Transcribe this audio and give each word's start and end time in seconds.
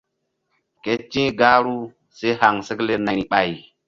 Ke 0.83 0.93
ti̧h 1.11 1.31
gahru 1.39 1.77
si 2.17 2.27
haŋsekle 2.39 2.93
nayri 3.05 3.23
ɓay. 3.31 3.51